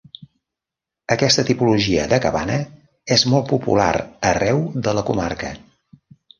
[1.15, 2.57] Aquesta tipologia de cabana
[3.19, 3.93] és molt popular
[4.33, 5.57] arreu de la comarca.